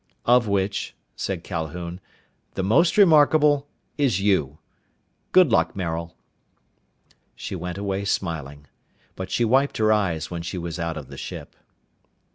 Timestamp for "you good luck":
4.19-5.75